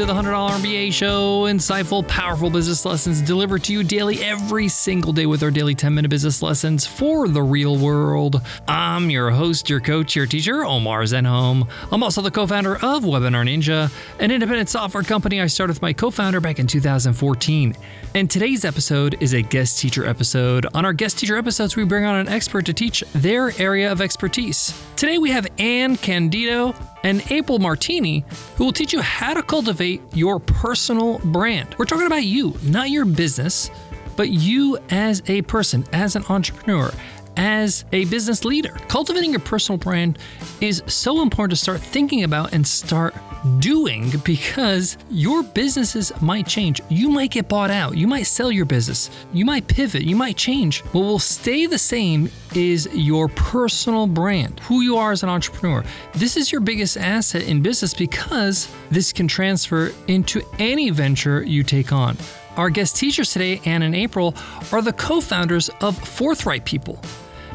to 0.00 0.06
the 0.06 0.14
$100 0.14 0.48
MBA 0.62 0.90
show. 0.94 1.42
Insightful, 1.42 2.08
powerful 2.08 2.48
business 2.48 2.86
lessons 2.86 3.20
delivered 3.20 3.62
to 3.64 3.74
you 3.74 3.84
daily 3.84 4.24
every 4.24 4.66
single 4.66 5.12
day 5.12 5.26
with 5.26 5.42
our 5.42 5.50
daily 5.50 5.74
10 5.74 5.94
minute 5.94 6.08
business 6.08 6.40
lessons 6.40 6.86
for 6.86 7.28
the 7.28 7.42
real 7.42 7.76
world. 7.76 8.40
I'm 8.66 9.10
your 9.10 9.30
host, 9.30 9.68
your 9.68 9.80
coach, 9.80 10.16
your 10.16 10.24
teacher, 10.24 10.64
Omar 10.64 11.02
Zenhom. 11.02 11.68
I'm 11.92 12.02
also 12.02 12.22
the 12.22 12.30
co 12.30 12.46
founder 12.46 12.76
of 12.76 13.02
Webinar 13.02 13.46
Ninja, 13.46 13.92
an 14.18 14.30
independent 14.30 14.70
software 14.70 15.02
company 15.02 15.38
I 15.38 15.48
started 15.48 15.74
with 15.74 15.82
my 15.82 15.92
co 15.92 16.10
founder 16.10 16.40
back 16.40 16.58
in 16.58 16.66
2014. 16.66 17.76
And 18.14 18.30
today's 18.30 18.64
episode 18.64 19.18
is 19.20 19.34
a 19.34 19.42
guest 19.42 19.80
teacher 19.80 20.06
episode. 20.06 20.66
On 20.72 20.86
our 20.86 20.94
guest 20.94 21.18
teacher 21.18 21.36
episodes, 21.36 21.76
we 21.76 21.84
bring 21.84 22.06
on 22.06 22.16
an 22.16 22.28
expert 22.28 22.64
to 22.64 22.72
teach 22.72 23.04
their 23.12 23.52
area 23.60 23.92
of 23.92 24.00
expertise. 24.00 24.72
Today 25.00 25.16
we 25.16 25.30
have 25.30 25.46
Anne 25.56 25.96
Candido 25.96 26.74
and 27.04 27.22
April 27.30 27.58
Martini, 27.58 28.22
who 28.56 28.66
will 28.66 28.72
teach 28.72 28.92
you 28.92 29.00
how 29.00 29.32
to 29.32 29.42
cultivate 29.42 30.02
your 30.12 30.38
personal 30.38 31.18
brand. 31.20 31.74
We're 31.78 31.86
talking 31.86 32.06
about 32.06 32.24
you, 32.24 32.54
not 32.62 32.90
your 32.90 33.06
business, 33.06 33.70
but 34.14 34.28
you 34.28 34.76
as 34.90 35.22
a 35.26 35.40
person, 35.40 35.86
as 35.94 36.16
an 36.16 36.26
entrepreneur, 36.28 36.92
as 37.38 37.86
a 37.92 38.04
business 38.04 38.44
leader. 38.44 38.76
Cultivating 38.88 39.30
your 39.30 39.40
personal 39.40 39.78
brand 39.78 40.18
is 40.60 40.82
so 40.86 41.22
important 41.22 41.52
to 41.52 41.56
start 41.56 41.80
thinking 41.80 42.22
about 42.22 42.52
and 42.52 42.66
start 42.66 43.14
doing 43.58 44.12
because 44.24 44.98
your 45.10 45.42
businesses 45.42 46.12
might 46.20 46.46
change. 46.46 46.80
You 46.88 47.08
might 47.08 47.30
get 47.30 47.48
bought 47.48 47.70
out. 47.70 47.96
You 47.96 48.06
might 48.06 48.24
sell 48.24 48.52
your 48.52 48.64
business. 48.64 49.10
You 49.32 49.44
might 49.44 49.66
pivot. 49.66 50.02
You 50.02 50.16
might 50.16 50.36
change. 50.36 50.80
What 50.92 51.02
will 51.02 51.18
stay 51.18 51.66
the 51.66 51.78
same 51.78 52.30
is 52.54 52.88
your 52.92 53.28
personal 53.28 54.06
brand, 54.06 54.60
who 54.60 54.80
you 54.80 54.96
are 54.96 55.12
as 55.12 55.22
an 55.22 55.28
entrepreneur. 55.28 55.84
This 56.14 56.36
is 56.36 56.52
your 56.52 56.60
biggest 56.60 56.96
asset 56.96 57.42
in 57.42 57.62
business 57.62 57.94
because 57.94 58.72
this 58.90 59.12
can 59.12 59.28
transfer 59.28 59.92
into 60.08 60.42
any 60.58 60.90
venture 60.90 61.42
you 61.42 61.62
take 61.62 61.92
on. 61.92 62.16
Our 62.56 62.70
guest 62.70 62.96
teachers 62.96 63.32
today, 63.32 63.60
Anne 63.64 63.82
and 63.82 63.94
April, 63.94 64.34
are 64.72 64.82
the 64.82 64.92
co 64.92 65.20
founders 65.20 65.70
of 65.80 65.96
Forthright 65.96 66.64
People, 66.64 66.98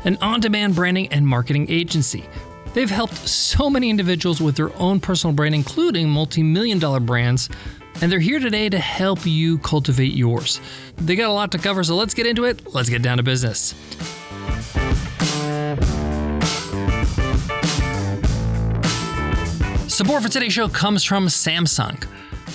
an 0.03 0.17
on 0.21 0.39
demand 0.39 0.75
branding 0.75 1.09
and 1.09 1.27
marketing 1.27 1.69
agency. 1.69 2.25
They've 2.75 2.89
helped 2.89 3.15
so 3.15 3.69
many 3.69 3.89
individuals 3.89 4.41
with 4.41 4.57
their 4.57 4.77
own 4.77 4.99
personal 4.99 5.33
brand, 5.33 5.55
including 5.55 6.09
multi 6.09 6.43
million 6.43 6.77
dollar 6.77 6.99
brands, 6.99 7.49
and 8.01 8.11
they're 8.11 8.19
here 8.19 8.37
today 8.37 8.67
to 8.67 8.77
help 8.77 9.25
you 9.25 9.59
cultivate 9.59 10.13
yours. 10.13 10.59
They 10.97 11.15
got 11.15 11.29
a 11.29 11.33
lot 11.33 11.53
to 11.53 11.57
cover, 11.57 11.85
so 11.85 11.95
let's 11.95 12.13
get 12.13 12.27
into 12.27 12.43
it. 12.43 12.73
Let's 12.73 12.89
get 12.89 13.01
down 13.01 13.15
to 13.15 13.23
business. 13.23 13.73
Support 19.87 20.23
for 20.23 20.29
today's 20.29 20.51
show 20.51 20.67
comes 20.67 21.05
from 21.05 21.27
Samsung. 21.27 22.05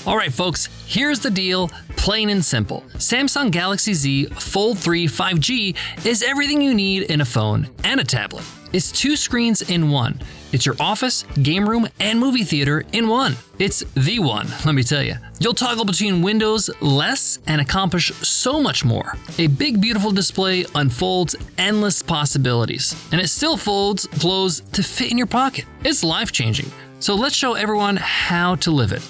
All 0.07 0.19
right, 0.19 0.31
folks, 0.31 0.69
here's 0.87 1.21
the 1.21 1.31
deal, 1.31 1.69
plain 1.97 2.29
and 2.29 2.45
simple. 2.45 2.85
Samsung 2.97 3.51
Galaxy 3.51 3.95
Z 3.95 4.27
Fold 4.27 4.79
3 4.79 5.07
5G 5.07 6.05
is 6.05 6.23
everything 6.23 6.61
you 6.61 6.75
need 6.75 7.05
in 7.05 7.23
a 7.23 7.25
phone 7.25 7.71
and 7.85 8.01
a 8.01 8.05
tablet. 8.05 8.45
It's 8.73 8.93
two 8.93 9.17
screens 9.17 9.63
in 9.63 9.91
one. 9.91 10.21
It's 10.53 10.67
your 10.67 10.77
office, 10.81 11.25
game 11.43 11.69
room, 11.69 11.89
and 11.99 12.19
movie 12.19 12.45
theater 12.45 12.85
in 12.93 13.09
one. 13.09 13.37
It's 13.59 13.81
the 13.95 14.19
one, 14.19 14.49
let 14.65 14.75
me 14.75 14.83
tell 14.83 15.03
you. 15.03 15.15
You'll 15.39 15.55
toggle 15.55 15.85
between 15.85 16.23
windows 16.23 16.71
less 16.81 17.39
and 17.47 17.61
accomplish 17.61 18.13
so 18.17 18.61
much 18.61 18.85
more. 18.85 19.15
A 19.39 19.49
big, 19.49 19.81
beautiful 19.81 20.11
display 20.13 20.65
unfolds 20.75 21.37
endless 21.59 22.03
possibilities, 22.03 22.95
and 23.13 23.21
it 23.21 23.29
still 23.29 23.57
folds, 23.57 24.07
close 24.07 24.61
to 24.61 24.83
fit 24.83 25.11
in 25.11 25.19
your 25.19 25.27
pocket. 25.27 25.65
It's 25.85 26.05
life 26.05 26.33
changing. 26.33 26.71
So 27.01 27.15
let's 27.15 27.35
show 27.35 27.55
everyone 27.55 27.97
how 27.97 28.57
to 28.57 28.71
live 28.71 28.93
it. 28.93 29.03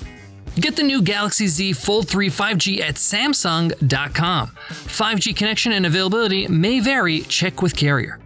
Get 0.57 0.77
the 0.77 0.83
new 0.83 1.01
Galaxy 1.01 1.47
Z 1.47 1.75
Fold 1.75 2.09
3 2.09 2.29
5G 2.29 2.81
at 2.81 2.97
Samsung.com. 2.97 4.49
5G 4.49 5.37
connection 5.37 5.73
and 5.73 5.87
availability 5.87 6.49
may 6.49 6.81
vary, 6.81 7.21
check 7.23 7.63
with 7.63 7.77
carrier. 7.77 8.19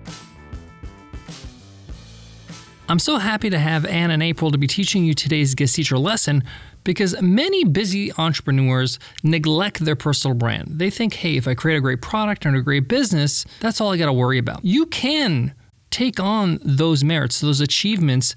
I'm 2.86 2.98
so 2.98 3.16
happy 3.16 3.48
to 3.48 3.58
have 3.58 3.86
Anne 3.86 4.10
and 4.10 4.22
April 4.22 4.50
to 4.50 4.58
be 4.58 4.66
teaching 4.66 5.06
you 5.06 5.14
today's 5.14 5.54
guest 5.54 5.74
teacher 5.74 5.96
lesson 5.96 6.44
because 6.84 7.20
many 7.22 7.64
busy 7.64 8.12
entrepreneurs 8.18 8.98
neglect 9.22 9.82
their 9.82 9.96
personal 9.96 10.36
brand. 10.36 10.68
They 10.68 10.90
think, 10.90 11.14
hey, 11.14 11.38
if 11.38 11.48
I 11.48 11.54
create 11.54 11.78
a 11.78 11.80
great 11.80 12.02
product 12.02 12.44
and 12.44 12.54
a 12.54 12.60
great 12.60 12.86
business, 12.86 13.46
that's 13.60 13.80
all 13.80 13.90
I 13.90 13.96
got 13.96 14.06
to 14.06 14.12
worry 14.12 14.36
about. 14.36 14.62
You 14.66 14.84
can 14.84 15.54
take 15.90 16.20
on 16.20 16.58
those 16.62 17.02
merits, 17.02 17.40
those 17.40 17.62
achievements, 17.62 18.34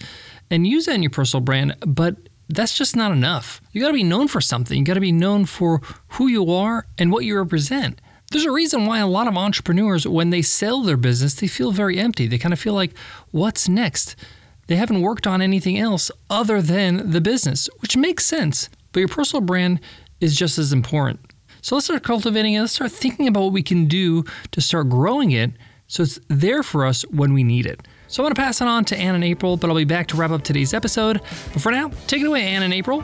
and 0.50 0.66
use 0.66 0.85
that 0.85 0.96
in 0.96 1.03
your 1.03 1.09
personal 1.09 1.41
brand, 1.41 1.75
but 1.85 2.16
that's 2.47 2.78
just 2.78 2.96
not 2.96 3.12
enough. 3.12 3.59
You 3.74 3.81
got 3.81 3.88
to 3.88 3.94
be 3.94 4.03
known 4.03 4.29
for 4.29 4.40
something. 4.40 4.78
You 4.78 4.85
got 4.85 4.94
to 4.94 5.02
be 5.02 5.12
known 5.12 5.46
for 5.46 5.81
who 6.12 6.28
you 6.28 6.53
are 6.53 6.88
and 6.97 7.12
what 7.12 7.25
you 7.25 7.35
represent. 7.35 8.00
There's 8.31 8.46
a 8.46 8.52
reason 8.52 8.85
why 8.85 9.00
a 9.00 9.08
lot 9.08 9.28
of 9.28 9.35
entrepreneurs, 9.35 10.08
when 10.08 10.29
they 10.29 10.41
sell 10.41 10.84
their 10.84 10.96
business, 10.96 11.34
they 11.34 11.47
feel 11.47 11.72
very 11.72 12.00
empty. 12.00 12.28
They 12.28 12.38
kind 12.38 12.53
of 12.53 12.59
feel 12.59 12.74
like, 12.74 12.97
what's 13.31 13.68
next? 13.68 14.16
They 14.67 14.75
haven't 14.75 15.01
worked 15.01 15.25
on 15.25 15.41
anything 15.41 15.78
else 15.78 16.11
other 16.29 16.61
than 16.61 17.11
the 17.11 17.22
business, 17.22 17.69
which 17.79 17.97
makes 17.97 18.25
sense. 18.25 18.69
But 18.91 19.00
your 19.00 19.09
personal 19.09 19.41
brand 19.41 19.79
is 20.19 20.35
just 20.35 20.57
as 20.57 20.73
important. 20.73 21.19
So 21.61 21.75
let's 21.75 21.85
start 21.85 22.03
cultivating 22.03 22.53
it. 22.53 22.61
Let's 22.61 22.73
start 22.73 22.91
thinking 22.91 23.28
about 23.28 23.44
what 23.44 23.53
we 23.53 23.63
can 23.63 23.88
do 23.88 24.23
to 24.51 24.61
start 24.61 24.89
growing 24.89 25.31
it 25.31 25.51
so 25.88 26.03
it's 26.03 26.19
there 26.28 26.63
for 26.63 26.85
us 26.85 27.03
when 27.03 27.33
we 27.33 27.44
need 27.44 27.66
it. 27.66 27.88
So 28.07 28.22
I 28.22 28.25
want 28.25 28.35
to 28.35 28.41
pass 28.41 28.61
it 28.61 28.67
on 28.67 28.85
to 28.85 28.97
Anne 28.97 29.16
and 29.16 29.23
April, 29.23 29.57
but 29.57 29.69
I'll 29.69 29.75
be 29.75 29.85
back 29.85 30.07
to 30.07 30.17
wrap 30.17 30.31
up 30.31 30.44
today's 30.44 30.73
episode. 30.73 31.22
But 31.53 31.61
for 31.61 31.72
now, 31.72 31.91
take 32.07 32.22
it 32.22 32.25
away, 32.25 32.44
Anne 32.44 32.63
and 32.63 32.73
April. 32.73 33.01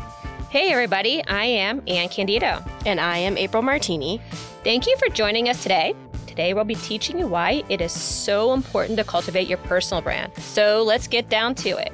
Hey, 0.49 0.71
everybody. 0.71 1.25
I 1.25 1.45
am 1.45 1.81
Anne 1.87 2.09
Candido. 2.09 2.63
And 2.85 2.99
I 2.99 3.17
am 3.17 3.37
April 3.37 3.63
Martini. 3.63 4.21
Thank 4.63 4.85
you 4.85 4.95
for 4.97 5.09
joining 5.09 5.49
us 5.49 5.63
today. 5.63 5.95
Today, 6.33 6.55
we'll 6.55 6.63
be 6.63 6.73
teaching 6.73 7.19
you 7.19 7.27
why 7.27 7.61
it 7.69 7.79
is 7.79 7.91
so 7.91 8.53
important 8.53 8.97
to 8.97 9.03
cultivate 9.03 9.47
your 9.47 9.59
personal 9.59 10.01
brand. 10.01 10.35
So 10.39 10.81
let's 10.81 11.05
get 11.05 11.29
down 11.29 11.53
to 11.53 11.77
it. 11.77 11.93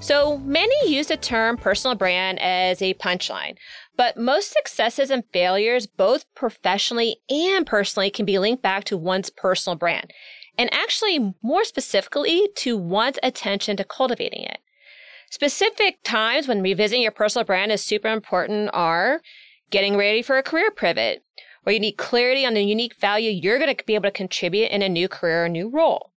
So, 0.00 0.38
many 0.38 0.74
use 0.92 1.06
the 1.06 1.16
term 1.16 1.56
personal 1.56 1.94
brand 1.94 2.40
as 2.40 2.82
a 2.82 2.94
punchline, 2.94 3.54
but 3.96 4.16
most 4.16 4.50
successes 4.50 5.10
and 5.10 5.22
failures, 5.32 5.86
both 5.86 6.24
professionally 6.34 7.18
and 7.30 7.64
personally, 7.64 8.10
can 8.10 8.26
be 8.26 8.40
linked 8.40 8.64
back 8.64 8.82
to 8.86 8.96
one's 8.96 9.30
personal 9.30 9.76
brand 9.76 10.12
and 10.58 10.68
actually 10.74 11.36
more 11.40 11.62
specifically 11.62 12.48
to 12.56 12.76
one's 12.76 13.20
attention 13.22 13.76
to 13.76 13.84
cultivating 13.84 14.42
it. 14.42 14.58
Specific 15.30 15.98
times 16.02 16.48
when 16.48 16.62
revisiting 16.62 17.02
your 17.02 17.12
personal 17.12 17.44
brand 17.44 17.70
is 17.70 17.80
super 17.80 18.08
important 18.08 18.70
are 18.72 19.20
getting 19.70 19.96
ready 19.96 20.20
for 20.20 20.36
a 20.36 20.42
career 20.42 20.72
pivot, 20.72 21.22
where 21.64 21.74
you 21.74 21.80
need 21.80 21.98
clarity 21.98 22.46
on 22.46 22.54
the 22.54 22.62
unique 22.62 22.94
value 22.96 23.30
you're 23.30 23.58
going 23.58 23.74
to 23.74 23.84
be 23.84 23.94
able 23.94 24.04
to 24.04 24.10
contribute 24.10 24.70
in 24.70 24.82
a 24.82 24.88
new 24.88 25.08
career 25.08 25.44
or 25.44 25.48
new 25.48 25.68
role. 25.68 26.12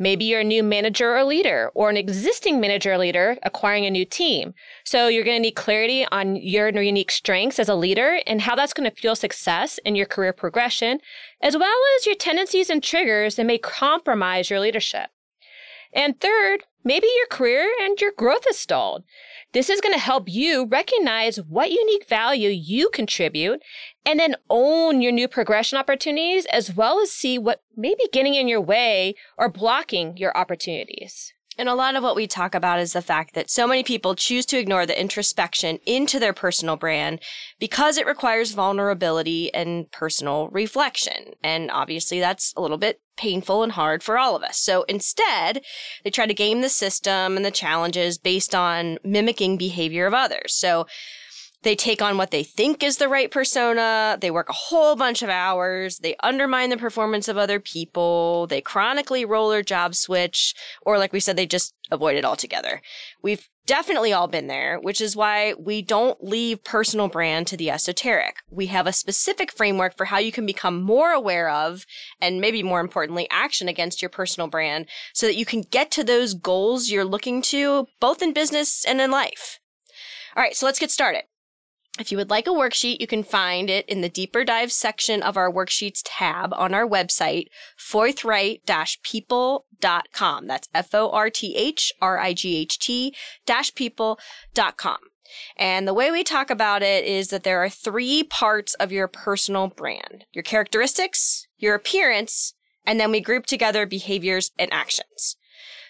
Maybe 0.00 0.26
you're 0.26 0.40
a 0.40 0.44
new 0.44 0.62
manager 0.62 1.16
or 1.16 1.24
leader, 1.24 1.72
or 1.74 1.90
an 1.90 1.96
existing 1.96 2.60
manager 2.60 2.92
or 2.92 2.98
leader 2.98 3.36
acquiring 3.42 3.84
a 3.84 3.90
new 3.90 4.04
team. 4.04 4.54
So 4.84 5.08
you're 5.08 5.24
going 5.24 5.36
to 5.36 5.42
need 5.42 5.56
clarity 5.56 6.06
on 6.12 6.36
your 6.36 6.68
unique 6.68 7.10
strengths 7.10 7.58
as 7.58 7.68
a 7.68 7.74
leader 7.74 8.20
and 8.26 8.42
how 8.42 8.54
that's 8.54 8.72
going 8.72 8.88
to 8.88 8.96
fuel 8.96 9.16
success 9.16 9.78
in 9.84 9.96
your 9.96 10.06
career 10.06 10.32
progression, 10.32 11.00
as 11.40 11.56
well 11.56 11.76
as 11.96 12.06
your 12.06 12.14
tendencies 12.14 12.70
and 12.70 12.82
triggers 12.82 13.34
that 13.34 13.46
may 13.46 13.58
compromise 13.58 14.50
your 14.50 14.60
leadership. 14.60 15.10
And 15.92 16.20
third, 16.20 16.64
maybe 16.84 17.08
your 17.16 17.26
career 17.26 17.68
and 17.80 18.00
your 18.00 18.12
growth 18.16 18.44
is 18.48 18.58
stalled. 18.58 19.02
This 19.52 19.70
is 19.70 19.80
going 19.80 19.94
to 19.94 20.00
help 20.00 20.28
you 20.28 20.66
recognize 20.66 21.38
what 21.38 21.70
unique 21.70 22.06
value 22.06 22.50
you 22.50 22.90
contribute 22.90 23.62
and 24.04 24.20
then 24.20 24.36
own 24.50 25.00
your 25.00 25.12
new 25.12 25.26
progression 25.26 25.78
opportunities 25.78 26.44
as 26.46 26.74
well 26.74 27.00
as 27.00 27.10
see 27.10 27.38
what 27.38 27.62
may 27.74 27.94
be 27.94 28.08
getting 28.12 28.34
in 28.34 28.46
your 28.46 28.60
way 28.60 29.14
or 29.38 29.48
blocking 29.48 30.18
your 30.18 30.36
opportunities. 30.36 31.32
And 31.58 31.68
a 31.68 31.74
lot 31.74 31.96
of 31.96 32.04
what 32.04 32.14
we 32.14 32.28
talk 32.28 32.54
about 32.54 32.78
is 32.78 32.92
the 32.92 33.02
fact 33.02 33.34
that 33.34 33.50
so 33.50 33.66
many 33.66 33.82
people 33.82 34.14
choose 34.14 34.46
to 34.46 34.58
ignore 34.58 34.86
the 34.86 34.98
introspection 34.98 35.80
into 35.84 36.20
their 36.20 36.32
personal 36.32 36.76
brand 36.76 37.20
because 37.58 37.98
it 37.98 38.06
requires 38.06 38.52
vulnerability 38.52 39.52
and 39.52 39.90
personal 39.90 40.48
reflection. 40.50 41.34
And 41.42 41.68
obviously 41.72 42.20
that's 42.20 42.54
a 42.56 42.62
little 42.62 42.78
bit 42.78 43.00
painful 43.16 43.64
and 43.64 43.72
hard 43.72 44.04
for 44.04 44.16
all 44.16 44.36
of 44.36 44.44
us. 44.44 44.60
So 44.60 44.84
instead, 44.84 45.62
they 46.04 46.10
try 46.10 46.26
to 46.26 46.34
game 46.34 46.60
the 46.60 46.68
system 46.68 47.36
and 47.36 47.44
the 47.44 47.50
challenges 47.50 48.18
based 48.18 48.54
on 48.54 48.98
mimicking 49.02 49.58
behavior 49.58 50.06
of 50.06 50.14
others. 50.14 50.54
So 50.54 50.86
they 51.62 51.74
take 51.74 52.00
on 52.00 52.16
what 52.16 52.30
they 52.30 52.44
think 52.44 52.82
is 52.82 52.98
the 52.98 53.08
right 53.08 53.30
persona. 53.30 54.16
They 54.20 54.30
work 54.30 54.48
a 54.48 54.54
whole 54.54 54.94
bunch 54.94 55.22
of 55.22 55.28
hours. 55.28 55.98
They 55.98 56.14
undermine 56.22 56.70
the 56.70 56.76
performance 56.76 57.26
of 57.26 57.36
other 57.36 57.58
people. 57.58 58.46
They 58.46 58.60
chronically 58.60 59.24
roll 59.24 59.52
or 59.52 59.62
job 59.62 59.94
switch, 59.94 60.54
or 60.82 60.98
like 60.98 61.12
we 61.12 61.20
said, 61.20 61.36
they 61.36 61.46
just 61.46 61.74
avoid 61.90 62.16
it 62.16 62.24
altogether. 62.24 62.80
We've 63.22 63.48
definitely 63.66 64.12
all 64.12 64.28
been 64.28 64.46
there, 64.46 64.78
which 64.80 65.00
is 65.00 65.16
why 65.16 65.54
we 65.58 65.82
don't 65.82 66.22
leave 66.24 66.64
personal 66.64 67.08
brand 67.08 67.46
to 67.48 67.56
the 67.56 67.70
esoteric. 67.70 68.36
We 68.50 68.66
have 68.66 68.86
a 68.86 68.92
specific 68.92 69.52
framework 69.52 69.96
for 69.96 70.06
how 70.06 70.18
you 70.18 70.32
can 70.32 70.46
become 70.46 70.80
more 70.80 71.10
aware 71.10 71.50
of, 71.50 71.84
and 72.20 72.40
maybe 72.40 72.62
more 72.62 72.80
importantly, 72.80 73.26
action 73.30 73.68
against 73.68 74.00
your 74.00 74.08
personal 74.08 74.48
brand 74.48 74.86
so 75.12 75.26
that 75.26 75.36
you 75.36 75.44
can 75.44 75.62
get 75.62 75.90
to 75.92 76.04
those 76.04 76.34
goals 76.34 76.88
you're 76.88 77.04
looking 77.04 77.42
to, 77.42 77.88
both 78.00 78.22
in 78.22 78.32
business 78.32 78.84
and 78.84 79.00
in 79.00 79.10
life. 79.10 79.58
All 80.36 80.42
right, 80.42 80.54
so 80.54 80.64
let's 80.64 80.78
get 80.78 80.90
started. 80.90 81.24
If 81.98 82.12
you 82.12 82.18
would 82.18 82.30
like 82.30 82.46
a 82.46 82.50
worksheet, 82.50 83.00
you 83.00 83.08
can 83.08 83.24
find 83.24 83.68
it 83.68 83.84
in 83.88 84.02
the 84.02 84.08
deeper 84.08 84.44
dive 84.44 84.70
section 84.70 85.20
of 85.20 85.36
our 85.36 85.50
worksheets 85.50 86.00
tab 86.04 86.54
on 86.54 86.72
our 86.72 86.86
website, 86.86 87.46
forthright-people.com. 87.76 90.46
That's 90.46 90.68
F-O-R-T-H-R-I-G-H-T 90.74 93.14
dash 93.44 93.74
people.com. 93.74 94.98
And 95.56 95.86
the 95.86 95.94
way 95.94 96.10
we 96.10 96.24
talk 96.24 96.50
about 96.50 96.82
it 96.82 97.04
is 97.04 97.28
that 97.28 97.42
there 97.42 97.62
are 97.62 97.68
three 97.68 98.22
parts 98.22 98.74
of 98.74 98.92
your 98.92 99.08
personal 99.08 99.68
brand. 99.68 100.24
Your 100.32 100.44
characteristics, 100.44 101.46
your 101.58 101.74
appearance, 101.74 102.54
and 102.86 102.98
then 102.98 103.10
we 103.10 103.20
group 103.20 103.44
together 103.44 103.84
behaviors 103.86 104.52
and 104.58 104.72
actions. 104.72 105.36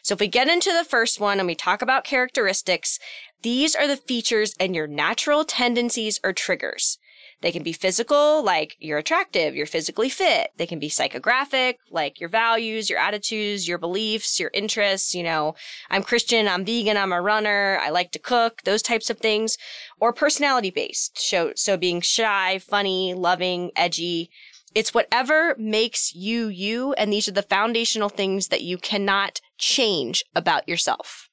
So 0.03 0.15
if 0.15 0.21
we 0.21 0.29
get 0.29 0.49
into 0.49 0.73
the 0.73 0.85
first 0.85 1.21
one 1.21 1.39
and 1.39 1.47
we 1.47 1.55
talk 1.55 1.83
about 1.83 2.05
characteristics, 2.05 2.99
these 3.43 3.75
are 3.75 3.87
the 3.87 3.97
features 3.97 4.55
and 4.59 4.75
your 4.75 4.87
natural 4.87 5.45
tendencies 5.45 6.19
or 6.25 6.33
triggers. 6.33 6.99
They 7.41 7.53
can 7.53 7.63
be 7.63 7.73
physical, 7.73 8.43
like 8.43 8.77
you're 8.81 8.99
attractive, 8.99 9.55
you're 9.55 9.67
physically 9.67 10.09
fit. 10.09 10.51
They 10.57 10.67
can 10.67 10.81
be 10.81 10.89
psychographic, 10.89 11.75
like 11.89 12.19
your 12.19 12.29
values, 12.29 12.91
your 12.91 12.99
attitudes, 12.99 13.69
your 13.69 13.79
beliefs, 13.79 14.41
your 14.41 14.51
interests. 14.53 15.15
You 15.15 15.23
know, 15.23 15.55
I'm 15.89 16.03
Christian, 16.03 16.49
I'm 16.49 16.65
vegan, 16.65 16.97
I'm 16.97 17.13
a 17.13 17.23
runner, 17.23 17.79
I 17.81 17.91
like 17.91 18.11
to 18.13 18.19
cook, 18.19 18.63
those 18.65 18.83
types 18.83 19.09
of 19.09 19.19
things. 19.19 19.57
Or 20.01 20.13
personality 20.13 20.71
based. 20.71 21.21
So, 21.21 21.53
so 21.55 21.77
being 21.77 22.01
shy, 22.01 22.59
funny, 22.59 23.15
loving, 23.15 23.71
edgy. 23.77 24.31
It's 24.75 24.95
whatever 24.95 25.55
makes 25.59 26.15
you 26.15 26.49
you. 26.49 26.93
And 26.95 27.13
these 27.13 27.29
are 27.29 27.33
the 27.33 27.43
foundational 27.43 28.09
things 28.09 28.49
that 28.49 28.63
you 28.63 28.79
cannot 28.79 29.41
change 29.59 30.25
about 30.35 30.69
yourself. 30.69 31.29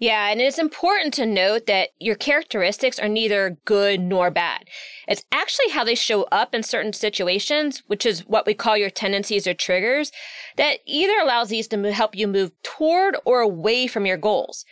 Yeah, 0.00 0.30
and 0.30 0.40
it's 0.40 0.60
important 0.60 1.12
to 1.14 1.26
note 1.26 1.66
that 1.66 1.88
your 1.98 2.14
characteristics 2.14 3.00
are 3.00 3.08
neither 3.08 3.58
good 3.64 4.00
nor 4.00 4.30
bad. 4.30 4.64
It's 5.08 5.24
actually 5.32 5.70
how 5.70 5.82
they 5.82 5.96
show 5.96 6.22
up 6.30 6.54
in 6.54 6.62
certain 6.62 6.92
situations, 6.92 7.82
which 7.88 8.06
is 8.06 8.24
what 8.24 8.46
we 8.46 8.54
call 8.54 8.76
your 8.76 8.90
tendencies 8.90 9.48
or 9.48 9.54
triggers, 9.54 10.12
that 10.56 10.78
either 10.86 11.18
allows 11.18 11.48
these 11.48 11.66
to 11.68 11.92
help 11.92 12.14
you 12.14 12.28
move 12.28 12.52
toward 12.62 13.16
or 13.24 13.40
away 13.40 13.88
from 13.88 14.06
your 14.06 14.16
goals. 14.16 14.64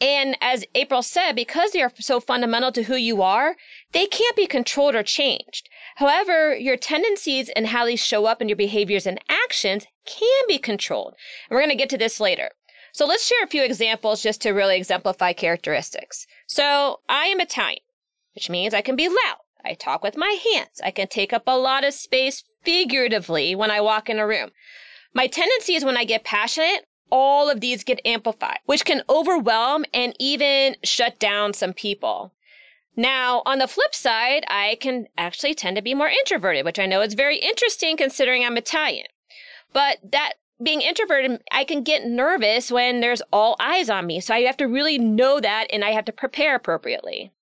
And 0.00 0.36
as 0.40 0.64
April 0.74 1.02
said, 1.02 1.34
because 1.34 1.70
they 1.70 1.80
are 1.80 1.92
so 2.00 2.18
fundamental 2.18 2.72
to 2.72 2.82
who 2.82 2.96
you 2.96 3.22
are, 3.22 3.54
they 3.92 4.06
can't 4.06 4.36
be 4.36 4.46
controlled 4.46 4.96
or 4.96 5.04
changed. 5.04 5.68
However, 5.96 6.56
your 6.56 6.76
tendencies 6.76 7.48
and 7.50 7.68
how 7.68 7.84
they 7.84 7.96
show 7.96 8.26
up 8.26 8.42
in 8.42 8.48
your 8.48 8.56
behaviors 8.56 9.06
and 9.06 9.20
actions 9.28 9.86
can 10.06 10.42
be 10.48 10.58
controlled. 10.58 11.14
And 11.48 11.54
we're 11.54 11.60
going 11.60 11.70
to 11.70 11.76
get 11.76 11.90
to 11.90 11.98
this 11.98 12.20
later. 12.20 12.50
So 12.92 13.06
let's 13.06 13.26
share 13.26 13.42
a 13.42 13.48
few 13.48 13.64
examples 13.64 14.22
just 14.22 14.40
to 14.42 14.50
really 14.50 14.76
exemplify 14.76 15.32
characteristics. 15.32 16.26
So 16.46 17.00
I 17.08 17.26
am 17.26 17.40
Italian, 17.40 17.82
which 18.34 18.48
means 18.50 18.72
I 18.72 18.82
can 18.82 18.96
be 18.96 19.08
loud. 19.08 19.38
I 19.64 19.74
talk 19.74 20.02
with 20.02 20.16
my 20.16 20.38
hands. 20.52 20.80
I 20.84 20.90
can 20.90 21.08
take 21.08 21.32
up 21.32 21.44
a 21.46 21.56
lot 21.56 21.84
of 21.84 21.94
space 21.94 22.44
figuratively 22.62 23.54
when 23.54 23.70
I 23.70 23.80
walk 23.80 24.08
in 24.08 24.18
a 24.18 24.26
room. 24.26 24.50
My 25.12 25.26
tendency 25.26 25.74
is 25.74 25.84
when 25.84 25.96
I 25.96 26.04
get 26.04 26.24
passionate, 26.24 26.86
all 27.10 27.50
of 27.50 27.60
these 27.60 27.84
get 27.84 28.00
amplified, 28.04 28.58
which 28.66 28.84
can 28.84 29.02
overwhelm 29.08 29.84
and 29.94 30.14
even 30.18 30.76
shut 30.82 31.18
down 31.18 31.52
some 31.52 31.72
people. 31.72 32.32
Now, 32.96 33.42
on 33.44 33.58
the 33.58 33.68
flip 33.68 33.94
side, 33.94 34.44
I 34.48 34.76
can 34.80 35.06
actually 35.18 35.54
tend 35.54 35.76
to 35.76 35.82
be 35.82 35.94
more 35.94 36.08
introverted, 36.08 36.64
which 36.64 36.78
I 36.78 36.86
know 36.86 37.00
is 37.00 37.14
very 37.14 37.38
interesting 37.38 37.96
considering 37.96 38.44
I'm 38.44 38.56
Italian. 38.56 39.06
But 39.72 39.98
that 40.12 40.34
being 40.62 40.80
introverted, 40.80 41.42
I 41.50 41.64
can 41.64 41.82
get 41.82 42.06
nervous 42.06 42.70
when 42.70 43.00
there's 43.00 43.22
all 43.32 43.56
eyes 43.58 43.90
on 43.90 44.06
me. 44.06 44.20
So 44.20 44.34
I 44.34 44.42
have 44.42 44.56
to 44.58 44.66
really 44.66 44.98
know 44.98 45.40
that 45.40 45.66
and 45.72 45.84
I 45.84 45.90
have 45.90 46.04
to 46.04 46.12
prepare 46.12 46.54
appropriately. 46.54 47.32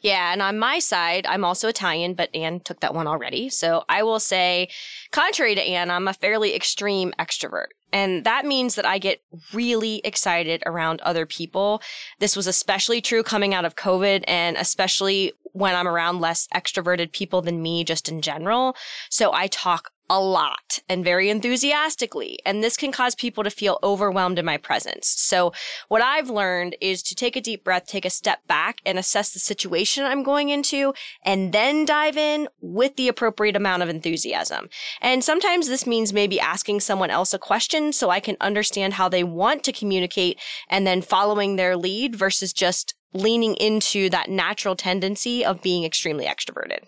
Yeah, 0.00 0.32
and 0.32 0.40
on 0.40 0.58
my 0.58 0.78
side, 0.78 1.26
I'm 1.26 1.44
also 1.44 1.68
Italian, 1.68 2.14
but 2.14 2.34
Anne 2.34 2.60
took 2.60 2.80
that 2.80 2.94
one 2.94 3.06
already. 3.06 3.50
So 3.50 3.84
I 3.88 4.02
will 4.02 4.20
say, 4.20 4.68
contrary 5.10 5.54
to 5.54 5.62
Anne, 5.62 5.90
I'm 5.90 6.08
a 6.08 6.14
fairly 6.14 6.54
extreme 6.54 7.12
extrovert. 7.18 7.66
And 7.92 8.24
that 8.24 8.46
means 8.46 8.76
that 8.76 8.86
I 8.86 8.98
get 8.98 9.20
really 9.52 10.00
excited 10.04 10.62
around 10.64 11.00
other 11.00 11.26
people. 11.26 11.82
This 12.18 12.36
was 12.36 12.46
especially 12.46 13.00
true 13.00 13.22
coming 13.22 13.52
out 13.52 13.64
of 13.64 13.76
COVID 13.76 14.24
and 14.26 14.56
especially 14.56 15.32
when 15.52 15.74
I'm 15.74 15.88
around 15.88 16.20
less 16.20 16.46
extroverted 16.54 17.12
people 17.12 17.42
than 17.42 17.60
me 17.60 17.84
just 17.84 18.08
in 18.08 18.22
general. 18.22 18.76
So 19.08 19.32
I 19.32 19.48
talk 19.48 19.90
a 20.10 20.20
lot 20.20 20.80
and 20.88 21.04
very 21.04 21.30
enthusiastically. 21.30 22.40
And 22.44 22.64
this 22.64 22.76
can 22.76 22.90
cause 22.90 23.14
people 23.14 23.44
to 23.44 23.50
feel 23.50 23.78
overwhelmed 23.80 24.40
in 24.40 24.44
my 24.44 24.56
presence. 24.56 25.06
So 25.06 25.52
what 25.86 26.02
I've 26.02 26.28
learned 26.28 26.76
is 26.80 27.00
to 27.04 27.14
take 27.14 27.36
a 27.36 27.40
deep 27.40 27.62
breath, 27.62 27.86
take 27.86 28.04
a 28.04 28.10
step 28.10 28.44
back 28.48 28.80
and 28.84 28.98
assess 28.98 29.32
the 29.32 29.38
situation 29.38 30.04
I'm 30.04 30.24
going 30.24 30.48
into 30.48 30.92
and 31.24 31.52
then 31.52 31.84
dive 31.84 32.16
in 32.16 32.48
with 32.60 32.96
the 32.96 33.06
appropriate 33.06 33.54
amount 33.54 33.84
of 33.84 33.88
enthusiasm. 33.88 34.68
And 35.00 35.22
sometimes 35.22 35.68
this 35.68 35.86
means 35.86 36.12
maybe 36.12 36.40
asking 36.40 36.80
someone 36.80 37.10
else 37.10 37.32
a 37.32 37.38
question 37.38 37.92
so 37.92 38.10
I 38.10 38.18
can 38.18 38.36
understand 38.40 38.94
how 38.94 39.08
they 39.08 39.22
want 39.22 39.62
to 39.62 39.72
communicate 39.72 40.40
and 40.68 40.84
then 40.84 41.02
following 41.02 41.54
their 41.54 41.76
lead 41.76 42.16
versus 42.16 42.52
just 42.52 42.94
leaning 43.12 43.54
into 43.54 44.10
that 44.10 44.28
natural 44.28 44.74
tendency 44.74 45.44
of 45.44 45.62
being 45.62 45.84
extremely 45.84 46.26
extroverted. 46.26 46.80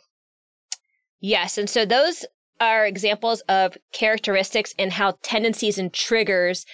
Yes. 1.21 1.57
And 1.57 1.71
so 1.71 1.85
those 1.85 2.27
are 2.61 2.87
examples 2.87 3.41
of 3.43 3.77
characteristics 3.93 4.75
and 4.79 4.93
how 4.93 5.19
tendencies 5.23 5.79
and 5.79 5.93
triggers 5.93 6.65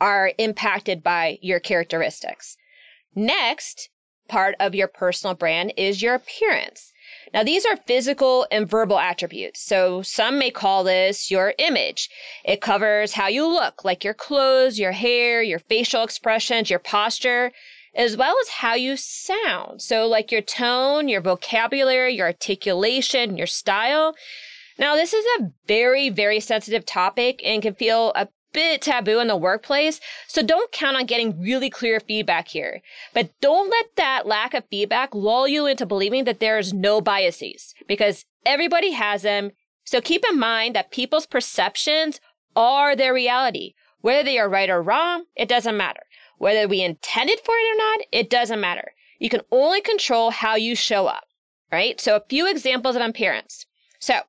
are 0.00 0.32
impacted 0.38 1.02
by 1.02 1.38
your 1.42 1.60
characteristics. 1.60 2.56
Next, 3.14 3.88
part 4.28 4.54
of 4.60 4.74
your 4.74 4.88
personal 4.88 5.34
brand 5.34 5.72
is 5.76 6.02
your 6.02 6.14
appearance. 6.14 6.92
Now, 7.32 7.42
these 7.42 7.66
are 7.66 7.76
physical 7.76 8.46
and 8.50 8.68
verbal 8.68 8.98
attributes. 8.98 9.60
So 9.62 10.02
some 10.02 10.38
may 10.38 10.50
call 10.50 10.84
this 10.84 11.30
your 11.30 11.54
image. 11.58 12.08
It 12.44 12.60
covers 12.60 13.12
how 13.12 13.28
you 13.28 13.46
look, 13.46 13.84
like 13.84 14.04
your 14.04 14.14
clothes, 14.14 14.78
your 14.78 14.92
hair, 14.92 15.42
your 15.42 15.58
facial 15.58 16.02
expressions, 16.02 16.70
your 16.70 16.78
posture, 16.78 17.52
as 17.94 18.16
well 18.16 18.36
as 18.42 18.48
how 18.48 18.74
you 18.74 18.96
sound. 18.96 19.82
So 19.82 20.06
like 20.06 20.30
your 20.30 20.42
tone, 20.42 21.08
your 21.08 21.20
vocabulary, 21.20 22.14
your 22.14 22.26
articulation, 22.26 23.36
your 23.36 23.46
style. 23.46 24.14
Now, 24.78 24.94
this 24.94 25.12
is 25.12 25.24
a 25.38 25.50
very, 25.66 26.08
very 26.08 26.40
sensitive 26.40 26.86
topic 26.86 27.40
and 27.44 27.62
can 27.62 27.74
feel 27.74 28.12
a 28.14 28.28
bit 28.52 28.80
taboo 28.80 29.18
in 29.18 29.28
the 29.28 29.36
workplace, 29.36 30.00
so 30.26 30.42
don't 30.42 30.72
count 30.72 30.96
on 30.96 31.04
getting 31.04 31.40
really 31.40 31.68
clear 31.68 32.00
feedback 32.00 32.48
here. 32.48 32.80
But 33.12 33.30
don't 33.40 33.68
let 33.70 33.96
that 33.96 34.26
lack 34.26 34.54
of 34.54 34.64
feedback 34.70 35.14
lull 35.14 35.46
you 35.46 35.66
into 35.66 35.84
believing 35.84 36.24
that 36.24 36.40
there's 36.40 36.72
no 36.72 37.00
biases, 37.00 37.74
because 37.86 38.24
everybody 38.46 38.92
has 38.92 39.22
them. 39.22 39.50
So 39.84 40.00
keep 40.00 40.24
in 40.30 40.38
mind 40.38 40.74
that 40.74 40.90
people's 40.90 41.26
perceptions 41.26 42.20
are 42.56 42.96
their 42.96 43.12
reality. 43.12 43.74
Whether 44.00 44.22
they 44.22 44.38
are 44.38 44.48
right 44.48 44.70
or 44.70 44.80
wrong, 44.80 45.24
it 45.36 45.48
doesn't 45.48 45.76
matter. 45.76 46.02
Whether 46.38 46.68
we 46.68 46.82
intended 46.82 47.40
for 47.40 47.54
it 47.54 47.74
or 47.74 47.76
not, 47.76 48.06
it 48.12 48.30
doesn't 48.30 48.60
matter. 48.60 48.92
You 49.18 49.28
can 49.28 49.40
only 49.50 49.80
control 49.80 50.30
how 50.30 50.54
you 50.54 50.76
show 50.76 51.06
up, 51.06 51.24
right? 51.72 52.00
So 52.00 52.16
a 52.16 52.24
few 52.28 52.48
examples 52.48 52.96
of 52.96 53.02
appearance. 53.02 53.66
So 53.98 54.20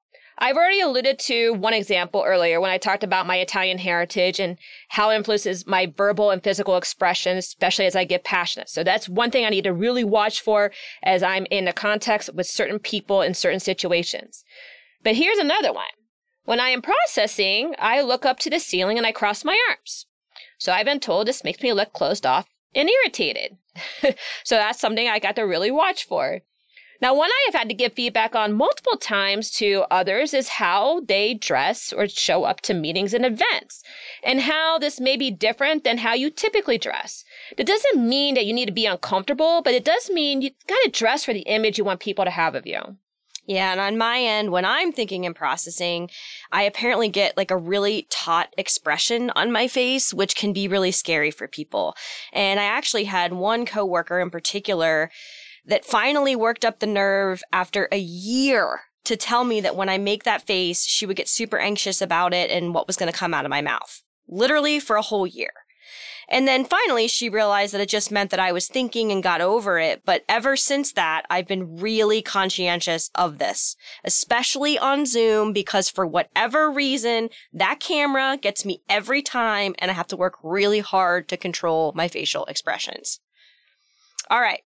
I've 0.41 0.55
already 0.55 0.79
alluded 0.79 1.19
to 1.19 1.53
one 1.53 1.73
example 1.73 2.23
earlier 2.25 2.61
when 2.61 2.71
I 2.71 2.77
talked 2.77 3.03
about 3.03 3.27
my 3.27 3.37
Italian 3.37 3.77
heritage 3.77 4.39
and 4.39 4.57
how 4.87 5.09
it 5.09 5.17
influences 5.17 5.67
my 5.67 5.91
verbal 5.97 6.31
and 6.31 6.41
physical 6.41 6.77
expression, 6.77 7.37
especially 7.37 7.85
as 7.85 7.95
I 7.95 8.05
get 8.05 8.23
passionate. 8.23 8.69
So 8.69 8.81
that's 8.81 9.09
one 9.09 9.31
thing 9.31 9.45
I 9.45 9.49
need 9.49 9.65
to 9.65 9.73
really 9.73 10.05
watch 10.05 10.39
for 10.39 10.71
as 11.03 11.23
I'm 11.23 11.45
in 11.51 11.67
a 11.67 11.73
context 11.73 12.33
with 12.33 12.47
certain 12.47 12.79
people 12.79 13.21
in 13.21 13.33
certain 13.33 13.59
situations. 13.59 14.45
But 15.03 15.15
here's 15.15 15.39
another 15.39 15.73
one. 15.73 15.85
When 16.45 16.61
I 16.61 16.69
am 16.69 16.81
processing, 16.81 17.75
I 17.77 18.01
look 18.01 18.25
up 18.25 18.39
to 18.39 18.49
the 18.49 18.59
ceiling 18.59 18.97
and 18.97 19.05
I 19.05 19.11
cross 19.11 19.43
my 19.43 19.57
arms. 19.69 20.05
So 20.57 20.71
I've 20.71 20.85
been 20.85 21.01
told 21.01 21.27
this 21.27 21.43
makes 21.43 21.61
me 21.61 21.73
look 21.73 21.91
closed 21.91 22.25
off 22.25 22.47
and 22.73 22.89
irritated. 22.89 23.57
so 24.43 24.55
that's 24.55 24.79
something 24.79 25.07
I 25.07 25.19
got 25.19 25.35
to 25.35 25.41
really 25.43 25.69
watch 25.69 26.05
for. 26.05 26.39
Now, 27.01 27.13
one 27.13 27.29
I 27.29 27.43
have 27.45 27.55
had 27.55 27.69
to 27.69 27.75
give 27.75 27.93
feedback 27.93 28.35
on 28.35 28.53
multiple 28.53 28.97
times 28.97 29.49
to 29.51 29.85
others 29.89 30.33
is 30.33 30.49
how 30.49 31.01
they 31.01 31.33
dress 31.33 31.93
or 31.93 32.07
show 32.09 32.43
up 32.43 32.59
to 32.61 32.73
meetings 32.73 33.13
and 33.13 33.25
events, 33.25 33.83
and 34.23 34.41
how 34.41 34.77
this 34.77 34.99
may 34.99 35.15
be 35.15 35.31
different 35.31 35.85
than 35.85 35.99
how 35.99 36.13
you 36.13 36.29
typically 36.29 36.77
dress. 36.77 37.23
That 37.57 37.67
doesn't 37.67 38.05
mean 38.05 38.35
that 38.35 38.45
you 38.45 38.53
need 38.53 38.65
to 38.65 38.73
be 38.73 38.85
uncomfortable, 38.85 39.61
but 39.61 39.73
it 39.73 39.85
does 39.85 40.09
mean 40.09 40.41
you 40.41 40.51
got 40.67 40.79
to 40.83 40.91
dress 40.91 41.23
for 41.23 41.33
the 41.33 41.41
image 41.41 41.77
you 41.77 41.85
want 41.85 42.01
people 42.01 42.25
to 42.25 42.31
have 42.31 42.53
of 42.53 42.67
you. 42.67 42.97
Yeah, 43.49 43.71
and 43.71 43.81
on 43.81 43.97
my 43.97 44.19
end, 44.19 44.51
when 44.51 44.63
I'm 44.63 44.91
thinking 44.91 45.25
and 45.25 45.35
processing, 45.35 46.11
I 46.51 46.63
apparently 46.63 47.09
get 47.09 47.35
like 47.35 47.49
a 47.49 47.57
really 47.57 48.05
taut 48.11 48.53
expression 48.59 49.31
on 49.31 49.51
my 49.51 49.67
face, 49.67 50.13
which 50.13 50.35
can 50.35 50.53
be 50.53 50.67
really 50.67 50.91
scary 50.91 51.31
for 51.31 51.47
people. 51.47 51.95
And 52.31 52.59
I 52.59 52.65
actually 52.65 53.05
had 53.05 53.33
one 53.33 53.65
coworker 53.65 54.19
in 54.19 54.29
particular 54.29 55.09
that 55.65 55.85
finally 55.85 56.35
worked 56.35 56.65
up 56.65 56.79
the 56.79 56.87
nerve 56.87 57.41
after 57.51 57.87
a 57.91 57.97
year 57.97 58.81
to 59.05 59.15
tell 59.15 59.43
me 59.43 59.61
that 59.61 59.75
when 59.75 59.89
I 59.89 59.97
make 59.97 60.23
that 60.23 60.45
face, 60.45 60.85
she 60.85 61.05
would 61.05 61.17
get 61.17 61.27
super 61.27 61.57
anxious 61.57 62.01
about 62.01 62.33
it 62.33 62.51
and 62.51 62.73
what 62.73 62.87
was 62.87 62.97
going 62.97 63.11
to 63.11 63.17
come 63.17 63.33
out 63.33 63.45
of 63.45 63.49
my 63.49 63.61
mouth. 63.61 64.03
Literally 64.27 64.79
for 64.79 64.95
a 64.95 65.01
whole 65.01 65.25
year. 65.25 65.51
And 66.31 66.47
then 66.47 66.63
finally, 66.63 67.07
she 67.07 67.27
realized 67.27 67.73
that 67.73 67.81
it 67.81 67.89
just 67.89 68.11
meant 68.11 68.29
that 68.29 68.39
I 68.39 68.51
was 68.51 68.67
thinking 68.67 69.11
and 69.11 69.23
got 69.23 69.41
over 69.41 69.79
it. 69.79 70.03
But 70.05 70.23
ever 70.29 70.55
since 70.55 70.93
that, 70.93 71.23
I've 71.29 71.47
been 71.47 71.77
really 71.77 72.21
conscientious 72.21 73.09
of 73.15 73.39
this, 73.39 73.75
especially 74.03 74.77
on 74.77 75.07
Zoom, 75.07 75.53
because 75.53 75.89
for 75.89 76.05
whatever 76.05 76.69
reason, 76.69 77.29
that 77.51 77.79
camera 77.79 78.37
gets 78.39 78.63
me 78.63 78.83
every 78.87 79.23
time 79.23 79.73
and 79.79 79.89
I 79.89 79.95
have 79.95 80.07
to 80.07 80.17
work 80.17 80.35
really 80.43 80.79
hard 80.79 81.27
to 81.29 81.37
control 81.37 81.93
my 81.95 82.07
facial 82.07 82.45
expressions. 82.45 83.19
All 84.29 84.39
right. 84.39 84.61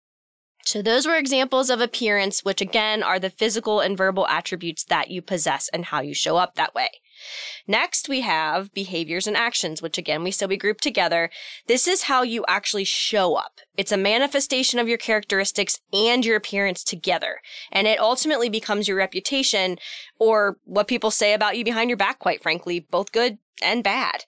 So 0.65 0.81
those 0.81 1.07
were 1.07 1.17
examples 1.17 1.71
of 1.71 1.81
appearance, 1.81 2.45
which 2.45 2.61
again 2.61 3.03
are 3.03 3.19
the 3.19 3.31
physical 3.31 3.81
and 3.81 3.97
verbal 3.97 4.27
attributes 4.29 4.85
that 4.85 5.11
you 5.11 5.21
possess 5.21 5.69
and 5.69 5.87
how 5.87 6.01
you 6.01 6.15
show 6.15 6.37
up 6.37 6.55
that 6.55 6.75
way. 6.75 6.89
Next, 7.67 8.09
we 8.09 8.23
have 8.23 8.73
behaviors 8.75 9.27
and 9.27 9.37
actions, 9.37 9.81
which 9.81 9.99
again, 9.99 10.23
we 10.23 10.31
said 10.31 10.49
we 10.49 10.57
group 10.57 10.81
together. 10.81 11.31
This 11.67 11.87
is 11.87 12.03
how 12.05 12.23
you 12.23 12.45
actually 12.49 12.85
show 12.85 13.35
up. 13.35 13.61
It's 13.77 13.93
a 13.93 13.97
manifestation 13.97 14.79
of 14.79 14.89
your 14.89 14.99
characteristics 14.99 15.81
and 15.93 16.25
your 16.25 16.37
appearance 16.37 16.85
together. 16.85 17.41
And 17.71 17.87
it 17.87 18.01
ultimately 18.01 18.49
becomes 18.49 18.89
your 18.89 18.97
reputation 18.97 19.79
or 20.19 20.59
what 20.65 20.89
people 20.89 21.11
say 21.11 21.33
about 21.33 21.57
you 21.57 21.65
behind 21.65 21.91
your 21.91 21.97
back, 21.97 22.19
quite 22.19 22.43
frankly, 22.43 22.81
both 22.81 23.13
good 23.13 23.39
and 23.63 23.85
bad. 23.85 24.25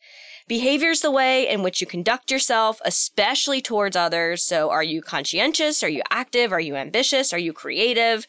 Behavior 0.47 0.91
is 0.91 1.01
the 1.01 1.11
way 1.11 1.49
in 1.49 1.63
which 1.63 1.81
you 1.81 1.87
conduct 1.87 2.31
yourself, 2.31 2.81
especially 2.85 3.63
towards 3.63 3.97
others. 3.97 4.43
So 4.43 4.71
are 4.71 4.83
you 4.83 5.01
conscientious? 5.01 5.83
Are 5.83 5.89
you 5.89 6.03
active? 6.11 6.53
Are 6.53 6.61
you 6.61 6.77
ambitious? 6.77 7.33
Are 7.33 7.39
you 7.39 7.53
creative? 7.53 8.27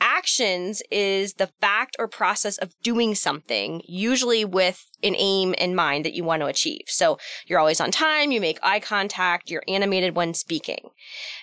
Actions 0.00 0.82
is 0.90 1.34
the 1.34 1.50
fact 1.60 1.96
or 1.98 2.08
process 2.08 2.58
of 2.58 2.74
doing 2.82 3.14
something, 3.14 3.80
usually 3.86 4.44
with 4.44 4.84
an 5.02 5.14
aim 5.16 5.54
in 5.54 5.74
mind 5.74 6.04
that 6.04 6.14
you 6.14 6.24
want 6.24 6.40
to 6.40 6.46
achieve. 6.46 6.82
So 6.86 7.18
you're 7.46 7.58
always 7.58 7.80
on 7.80 7.90
time, 7.90 8.30
you 8.30 8.40
make 8.40 8.58
eye 8.62 8.80
contact, 8.80 9.50
you're 9.50 9.62
animated 9.68 10.16
when 10.16 10.34
speaking. 10.34 10.90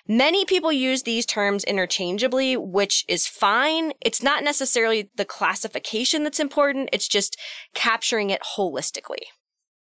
Many 0.08 0.46
people 0.46 0.72
use 0.72 1.03
these 1.03 1.25
terms 1.25 1.63
interchangeably, 1.63 2.58
which 2.58 3.05
is 3.08 3.27
fine. 3.27 3.93
It's 4.01 4.22
not 4.22 4.43
necessarily 4.43 5.10
the 5.15 5.25
classification 5.25 6.24
that's 6.24 6.39
important, 6.39 6.89
it's 6.91 7.08
just 7.08 7.38
capturing 7.74 8.29
it 8.29 8.41
holistically. 8.58 9.24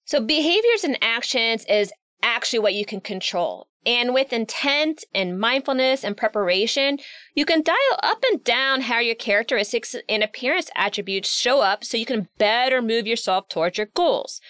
So, 0.05 0.21
behaviors 0.21 0.83
and 0.83 0.97
actions 1.01 1.65
is 1.67 1.91
actually 2.23 2.59
what 2.59 2.73
you 2.73 2.85
can 2.85 3.01
control. 3.01 3.67
And 3.87 4.13
with 4.13 4.33
intent 4.33 5.05
and 5.15 5.39
mindfulness 5.39 6.03
and 6.03 6.17
preparation, 6.17 6.99
you 7.33 7.45
can 7.45 7.63
dial 7.63 7.99
up 8.03 8.21
and 8.29 8.43
down 8.43 8.81
how 8.81 8.99
your 8.99 9.15
characteristics 9.15 9.95
and 10.09 10.21
appearance 10.21 10.69
attributes 10.75 11.33
show 11.33 11.61
up 11.61 11.85
so 11.85 11.95
you 11.95 12.05
can 12.05 12.27
better 12.37 12.81
move 12.81 13.07
yourself 13.07 13.47
towards 13.47 13.77
your 13.77 13.87
goals. 13.87 14.41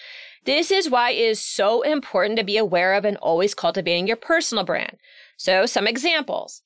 This 0.44 0.72
is 0.72 0.90
why 0.90 1.12
it 1.12 1.20
is 1.24 1.38
so 1.38 1.82
important 1.82 2.36
to 2.38 2.44
be 2.44 2.56
aware 2.56 2.94
of 2.94 3.04
and 3.04 3.16
always 3.18 3.54
cultivating 3.54 4.08
your 4.08 4.16
personal 4.16 4.64
brand. 4.64 4.96
So, 5.36 5.66
some 5.66 5.86
examples. 5.86 6.62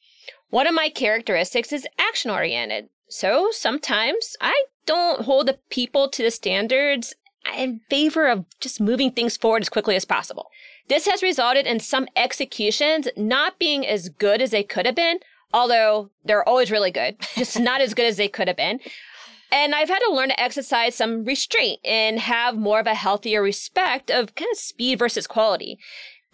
One 0.48 0.66
of 0.66 0.74
my 0.74 0.88
characteristics 0.88 1.74
is 1.74 1.86
action 1.98 2.30
oriented. 2.30 2.88
So, 3.10 3.50
sometimes 3.52 4.34
I 4.40 4.64
don't 4.86 5.26
hold 5.26 5.46
the 5.46 5.58
people 5.68 6.08
to 6.08 6.22
the 6.22 6.30
standards 6.30 7.14
in 7.54 7.80
favor 7.90 8.28
of 8.28 8.46
just 8.60 8.80
moving 8.80 9.10
things 9.10 9.36
forward 9.36 9.60
as 9.60 9.68
quickly 9.68 9.94
as 9.94 10.06
possible. 10.06 10.48
This 10.88 11.06
has 11.06 11.22
resulted 11.22 11.66
in 11.66 11.80
some 11.80 12.06
executions 12.16 13.08
not 13.16 13.58
being 13.58 13.86
as 13.86 14.08
good 14.08 14.42
as 14.42 14.50
they 14.50 14.62
could 14.62 14.86
have 14.86 14.94
been, 14.94 15.18
although 15.52 16.10
they're 16.24 16.46
always 16.48 16.70
really 16.70 16.90
good, 16.90 17.16
just 17.34 17.58
not 17.58 17.80
as 17.80 17.94
good 17.94 18.06
as 18.06 18.16
they 18.16 18.28
could 18.28 18.48
have 18.48 18.56
been. 18.56 18.80
And 19.50 19.74
I've 19.74 19.90
had 19.90 19.98
to 19.98 20.12
learn 20.12 20.30
to 20.30 20.40
exercise 20.40 20.94
some 20.94 21.24
restraint 21.24 21.80
and 21.84 22.18
have 22.18 22.56
more 22.56 22.80
of 22.80 22.86
a 22.86 22.94
healthier 22.94 23.42
respect 23.42 24.10
of 24.10 24.34
kind 24.34 24.50
of 24.50 24.58
speed 24.58 24.98
versus 24.98 25.26
quality. 25.26 25.78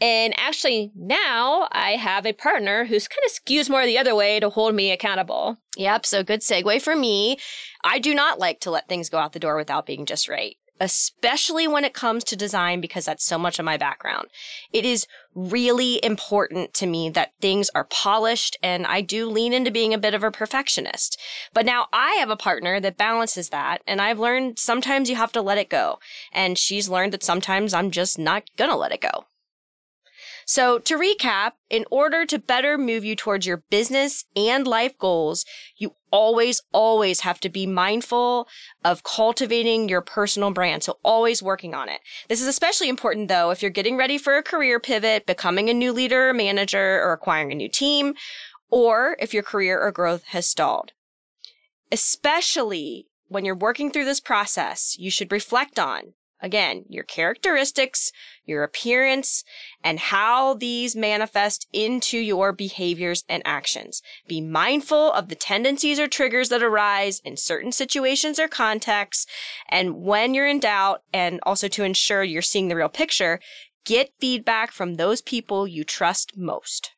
And 0.01 0.33
actually, 0.39 0.93
now 0.95 1.69
I 1.73 1.93
have 1.93 2.25
a 2.25 2.33
partner 2.33 2.85
who's 2.85 3.09
kind 3.09 3.25
of 3.27 3.33
skews 3.33 3.69
more 3.69 3.85
the 3.85 3.99
other 3.99 4.15
way 4.15 4.39
to 4.39 4.49
hold 4.49 4.77
me 4.77 4.93
accountable. 4.93 5.59
Yep. 5.77 6.07
So, 6.07 6.23
good 6.23 6.43
segue 6.43 6.81
for 6.81 6.95
me. 6.95 7.39
I 7.83 7.99
do 7.99 8.15
not 8.15 8.39
like 8.39 8.61
to 8.61 8.71
let 8.71 8.89
things 8.89 9.09
go 9.09 9.19
out 9.19 9.33
the 9.33 9.41
door 9.41 9.57
without 9.57 9.87
being 9.87 10.07
just 10.07 10.29
right 10.29 10.57
especially 10.81 11.67
when 11.67 11.85
it 11.85 11.95
comes 11.95 12.25
to 12.25 12.37
design, 12.37 12.81
because 12.81 13.05
that's 13.05 13.25
so 13.25 13.39
much 13.39 13.59
of 13.59 13.65
my 13.65 13.77
background. 13.77 14.29
It 14.73 14.85
is 14.85 15.07
really 15.35 16.05
important 16.05 16.75
to 16.75 16.87
me 16.87 17.11
that 17.11 17.33
things 17.41 17.71
are 17.75 17.85
polished 17.85 18.57
and 18.63 18.87
I 18.87 19.01
do 19.01 19.29
lean 19.29 19.53
into 19.53 19.71
being 19.71 19.95
a 19.95 19.99
bit 19.99 20.15
of 20.15 20.25
a 20.25 20.31
perfectionist. 20.31 21.21
But 21.55 21.67
now 21.67 21.87
I 21.93 22.15
have 22.15 22.31
a 22.31 22.37
partner 22.37 22.81
that 22.81 22.97
balances 22.97 23.51
that 23.51 23.83
and 23.87 24.01
I've 24.01 24.19
learned 24.19 24.59
sometimes 24.59 25.09
you 25.09 25.17
have 25.17 25.33
to 25.33 25.43
let 25.43 25.59
it 25.59 25.71
go. 25.71 25.99
And 26.33 26.59
she's 26.59 26.89
learned 26.89 27.13
that 27.13 27.23
sometimes 27.23 27.73
I'm 27.73 27.91
just 27.91 28.19
not 28.19 28.45
gonna 28.57 28.77
let 28.77 28.93
it 28.93 29.01
go. 29.01 29.27
So 30.49 30.79
to 30.79 30.97
recap, 30.99 31.53
in 31.69 31.85
order 31.91 32.25
to 32.25 32.39
better 32.39 32.79
move 32.79 33.05
you 33.05 33.15
towards 33.15 33.47
your 33.47 33.65
business 33.69 34.25
and 34.35 34.67
life 34.67 34.97
goals, 34.97 35.45
you 35.77 35.95
always, 36.11 36.63
always 36.73 37.21
have 37.21 37.39
to 37.41 37.51
be 37.51 37.67
mindful 37.67 38.49
of 38.83 39.03
cultivating 39.03 39.91
your 39.91 40.01
personal 40.01 40.51
brand. 40.51 40.85
So 40.85 40.99
always 41.05 41.43
working 41.43 41.75
on 41.75 41.91
it. 41.91 42.01
This 42.31 42.41
is 42.41 42.47
especially 42.47 42.89
important 42.89 43.29
though 43.29 43.51
if 43.51 43.61
you're 43.61 43.71
getting 43.71 43.99
ready 43.99 44.17
for 44.17 44.39
a 44.39 44.43
career 44.43 44.81
pivot, 44.81 45.27
becoming 45.27 45.69
a 45.69 45.75
new 45.75 45.93
leader 45.93 46.31
or 46.31 46.33
manager, 46.33 47.03
or 47.05 47.13
acquiring 47.13 47.53
a 47.53 47.55
new 47.55 47.69
team, 47.69 48.15
or 48.71 49.19
if 49.21 49.35
your 49.35 49.43
career 49.43 49.79
or 49.79 49.93
growth 49.93 50.25
has 50.29 50.47
stalled. 50.47 50.93
Especially 51.93 53.07
when 53.27 53.45
you're 53.45 53.55
working 53.55 53.91
through 53.91 54.07
this 54.07 54.21
process, 54.21 54.97
you 54.99 55.11
should 55.11 55.31
reflect 55.31 55.79
on 55.79 56.15
Again, 56.41 56.85
your 56.89 57.05
characteristics, 57.05 58.13
your 58.45 58.63
appearance, 58.63 59.43
and 59.83 59.99
how 59.99 60.55
these 60.55 60.95
manifest 60.95 61.67
into 61.73 62.19
your 62.19 62.53
behaviors 62.53 63.25
and 63.29 63.43
actions. 63.45 64.03
Be 64.27 64.41
mindful 64.41 65.13
of 65.13 65.29
the 65.29 65.35
tendencies 65.35 65.99
or 65.99 66.07
triggers 66.07 66.49
that 66.51 66.63
arise 66.63 67.21
in 67.25 67.37
certain 67.37 67.73
situations 67.73 68.39
or 68.39 68.47
contexts. 68.47 69.27
And 69.69 69.97
when 69.97 70.33
you're 70.33 70.47
in 70.47 70.61
doubt, 70.61 71.03
and 71.13 71.41
also 71.43 71.67
to 71.69 71.85
ensure 71.85 72.23
you're 72.23 72.43
seeing 72.43 72.69
the 72.69 72.77
real 72.77 72.89
picture, 72.89 73.41
get 73.85 74.13
feedback 74.21 74.71
from 74.71 74.95
those 74.95 75.21
people 75.21 75.67
you 75.67 75.83
trust 75.83 76.37
most. 76.37 76.93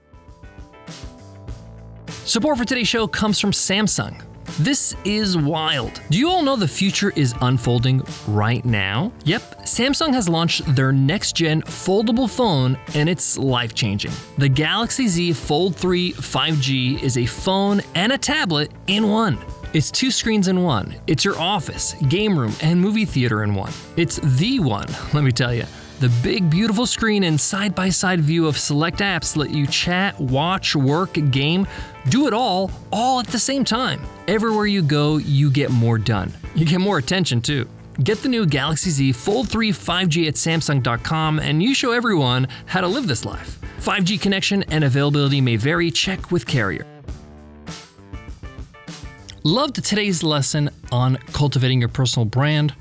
Support 2.24 2.56
for 2.56 2.64
today's 2.64 2.88
show 2.88 3.06
comes 3.06 3.38
from 3.38 3.50
Samsung. 3.50 4.31
This 4.58 4.94
is 5.06 5.36
wild. 5.36 6.02
Do 6.10 6.18
you 6.18 6.28
all 6.28 6.42
know 6.42 6.56
the 6.56 6.68
future 6.68 7.10
is 7.16 7.34
unfolding 7.40 8.02
right 8.28 8.62
now? 8.64 9.10
Yep, 9.24 9.62
Samsung 9.62 10.12
has 10.12 10.28
launched 10.28 10.62
their 10.76 10.92
next 10.92 11.34
gen 11.36 11.62
foldable 11.62 12.28
phone 12.28 12.78
and 12.94 13.08
it's 13.08 13.38
life 13.38 13.74
changing. 13.74 14.12
The 14.36 14.50
Galaxy 14.50 15.08
Z 15.08 15.32
Fold 15.32 15.74
3 15.74 16.12
5G 16.12 17.02
is 17.02 17.16
a 17.16 17.24
phone 17.24 17.80
and 17.94 18.12
a 18.12 18.18
tablet 18.18 18.70
in 18.88 19.08
one. 19.08 19.38
It's 19.72 19.90
two 19.90 20.10
screens 20.10 20.48
in 20.48 20.62
one. 20.62 20.96
It's 21.06 21.24
your 21.24 21.38
office, 21.40 21.94
game 22.08 22.38
room, 22.38 22.52
and 22.60 22.78
movie 22.78 23.06
theater 23.06 23.44
in 23.44 23.54
one. 23.54 23.72
It's 23.96 24.16
the 24.16 24.60
one, 24.60 24.86
let 25.14 25.24
me 25.24 25.32
tell 25.32 25.54
you. 25.54 25.64
The 26.02 26.08
big, 26.20 26.50
beautiful 26.50 26.84
screen 26.84 27.22
and 27.22 27.40
side 27.40 27.76
by 27.76 27.88
side 27.88 28.18
view 28.18 28.48
of 28.48 28.58
select 28.58 28.98
apps 28.98 29.36
let 29.36 29.50
you 29.50 29.68
chat, 29.68 30.18
watch, 30.18 30.74
work, 30.74 31.12
game, 31.30 31.64
do 32.08 32.26
it 32.26 32.34
all, 32.34 32.72
all 32.90 33.20
at 33.20 33.28
the 33.28 33.38
same 33.38 33.64
time. 33.64 34.02
Everywhere 34.26 34.66
you 34.66 34.82
go, 34.82 35.18
you 35.18 35.48
get 35.48 35.70
more 35.70 35.98
done. 35.98 36.32
You 36.56 36.66
get 36.66 36.80
more 36.80 36.98
attention 36.98 37.40
too. 37.40 37.68
Get 38.02 38.20
the 38.20 38.28
new 38.28 38.46
Galaxy 38.46 38.90
Z 38.90 39.12
Fold 39.12 39.48
3 39.48 39.70
5G 39.70 40.26
at 40.26 40.34
Samsung.com 40.34 41.38
and 41.38 41.62
you 41.62 41.72
show 41.72 41.92
everyone 41.92 42.48
how 42.66 42.80
to 42.80 42.88
live 42.88 43.06
this 43.06 43.24
life. 43.24 43.60
5G 43.78 44.20
connection 44.20 44.64
and 44.64 44.82
availability 44.82 45.40
may 45.40 45.54
vary, 45.54 45.92
check 45.92 46.32
with 46.32 46.48
carrier. 46.48 46.84
Loved 49.44 49.76
today's 49.84 50.24
lesson 50.24 50.68
on 50.90 51.18
cultivating 51.32 51.78
your 51.78 51.90
personal 51.90 52.26
brand. 52.26 52.74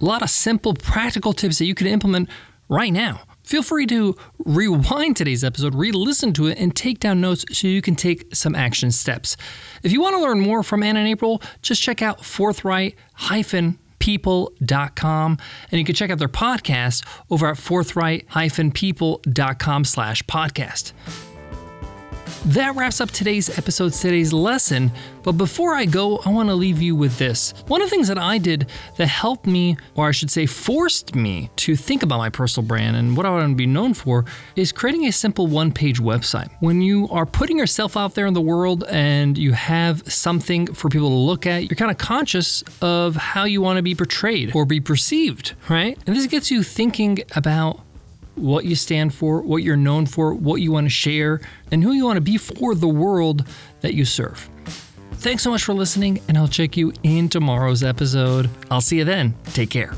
A 0.00 0.04
lot 0.04 0.22
of 0.22 0.30
simple, 0.30 0.74
practical 0.74 1.32
tips 1.32 1.58
that 1.58 1.66
you 1.66 1.74
can 1.76 1.86
implement 1.86 2.28
right 2.68 2.92
now. 2.92 3.20
Feel 3.42 3.62
free 3.62 3.86
to 3.86 4.16
rewind 4.38 5.16
today's 5.16 5.44
episode, 5.44 5.74
re 5.74 5.92
listen 5.92 6.32
to 6.34 6.46
it, 6.46 6.58
and 6.58 6.74
take 6.74 6.98
down 6.98 7.20
notes 7.20 7.44
so 7.52 7.68
you 7.68 7.82
can 7.82 7.94
take 7.94 8.34
some 8.34 8.54
action 8.54 8.90
steps. 8.90 9.36
If 9.82 9.92
you 9.92 10.00
want 10.00 10.16
to 10.16 10.22
learn 10.22 10.40
more 10.40 10.62
from 10.62 10.82
Anna 10.82 11.00
and 11.00 11.08
April, 11.08 11.42
just 11.60 11.82
check 11.82 12.00
out 12.00 12.20
forthright 12.20 12.94
people.com 13.98 15.38
and 15.70 15.78
you 15.78 15.84
can 15.84 15.94
check 15.94 16.10
out 16.10 16.18
their 16.18 16.28
podcast 16.28 17.06
over 17.30 17.46
at 17.46 17.56
forthright 17.56 18.26
people.com 18.74 19.84
slash 19.84 20.22
podcast 20.24 20.92
That 22.46 22.74
wraps 22.76 23.00
up 23.00 23.10
today's 23.10 23.58
episode, 23.58 23.92
today's 23.92 24.32
lesson. 24.32 24.92
But 25.22 25.32
before 25.32 25.74
I 25.74 25.86
go, 25.86 26.18
I 26.18 26.30
want 26.30 26.50
to 26.50 26.54
leave 26.54 26.82
you 26.82 26.94
with 26.94 27.16
this. 27.16 27.54
One 27.68 27.80
of 27.80 27.88
the 27.88 27.90
things 27.90 28.08
that 28.08 28.18
I 28.18 28.36
did 28.36 28.68
that 28.96 29.06
helped 29.06 29.46
me, 29.46 29.78
or 29.94 30.08
I 30.08 30.10
should 30.10 30.30
say, 30.30 30.44
forced 30.44 31.14
me 31.14 31.50
to 31.56 31.74
think 31.74 32.02
about 32.02 32.18
my 32.18 32.28
personal 32.28 32.66
brand 32.66 32.96
and 32.96 33.16
what 33.16 33.24
I 33.24 33.30
want 33.30 33.48
to 33.48 33.54
be 33.54 33.66
known 33.66 33.94
for 33.94 34.26
is 34.56 34.72
creating 34.72 35.06
a 35.06 35.12
simple 35.12 35.46
one 35.46 35.72
page 35.72 36.00
website. 36.00 36.50
When 36.60 36.82
you 36.82 37.08
are 37.10 37.24
putting 37.24 37.58
yourself 37.58 37.96
out 37.96 38.14
there 38.14 38.26
in 38.26 38.34
the 38.34 38.40
world 38.42 38.84
and 38.90 39.38
you 39.38 39.52
have 39.52 40.02
something 40.12 40.66
for 40.74 40.90
people 40.90 41.08
to 41.08 41.14
look 41.14 41.46
at, 41.46 41.62
you're 41.70 41.76
kind 41.76 41.90
of 41.90 41.98
conscious 41.98 42.62
of 42.82 43.16
how 43.16 43.44
you 43.44 43.62
want 43.62 43.78
to 43.78 43.82
be 43.82 43.94
portrayed 43.94 44.54
or 44.54 44.66
be 44.66 44.80
perceived, 44.80 45.54
right? 45.70 45.98
And 46.06 46.14
this 46.14 46.26
gets 46.26 46.50
you 46.50 46.62
thinking 46.62 47.20
about 47.34 47.80
what 48.36 48.64
you 48.64 48.74
stand 48.74 49.14
for, 49.14 49.40
what 49.42 49.62
you're 49.62 49.76
known 49.76 50.06
for, 50.06 50.34
what 50.34 50.60
you 50.60 50.72
want 50.72 50.86
to 50.86 50.90
share, 50.90 51.40
and 51.70 51.82
who 51.82 51.92
you 51.92 52.04
want 52.04 52.16
to 52.16 52.20
be 52.20 52.36
for 52.36 52.74
the 52.74 52.88
world 52.88 53.46
that 53.80 53.94
you 53.94 54.04
serve. 54.04 54.48
Thanks 55.12 55.42
so 55.42 55.50
much 55.50 55.64
for 55.64 55.72
listening, 55.72 56.20
and 56.28 56.36
I'll 56.36 56.48
check 56.48 56.76
you 56.76 56.92
in 57.02 57.28
tomorrow's 57.28 57.82
episode. 57.82 58.50
I'll 58.70 58.80
see 58.80 58.98
you 58.98 59.04
then. 59.04 59.34
Take 59.52 59.70
care. 59.70 59.94